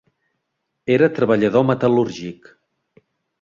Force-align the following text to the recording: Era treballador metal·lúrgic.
Era 0.95 1.09
treballador 1.17 1.67
metal·lúrgic. 1.73 2.51